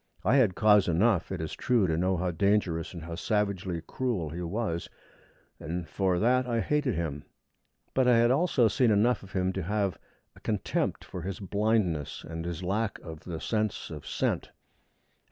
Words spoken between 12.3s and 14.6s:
his lack of the sense of scent.